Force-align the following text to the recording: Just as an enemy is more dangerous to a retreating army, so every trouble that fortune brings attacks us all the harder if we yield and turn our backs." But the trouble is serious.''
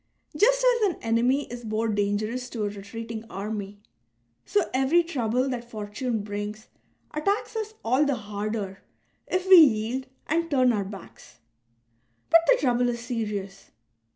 Just 0.35 0.65
as 0.65 0.89
an 0.89 0.95
enemy 1.03 1.45
is 1.51 1.63
more 1.63 1.87
dangerous 1.87 2.49
to 2.49 2.63
a 2.63 2.69
retreating 2.69 3.23
army, 3.29 3.77
so 4.47 4.63
every 4.73 5.03
trouble 5.03 5.47
that 5.49 5.69
fortune 5.69 6.23
brings 6.23 6.69
attacks 7.11 7.55
us 7.55 7.75
all 7.85 8.03
the 8.03 8.15
harder 8.15 8.81
if 9.27 9.47
we 9.47 9.57
yield 9.57 10.07
and 10.25 10.49
turn 10.49 10.73
our 10.73 10.83
backs." 10.85 11.37
But 12.31 12.41
the 12.47 12.57
trouble 12.57 12.89
is 12.89 12.99
serious.'' 13.01 13.69